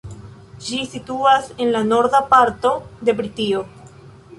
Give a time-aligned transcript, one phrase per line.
[0.67, 3.67] Ĝi situas en la norda parto de Britio.